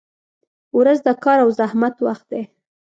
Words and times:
•ورځ 0.77 0.99
د 1.07 1.09
کار 1.23 1.37
او 1.43 1.49
زحمت 1.59 1.95
وخت 2.05 2.25
دی. 2.31 2.41